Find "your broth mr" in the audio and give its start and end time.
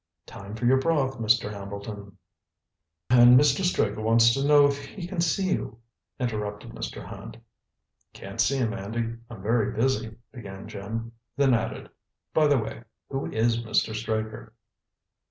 0.65-1.51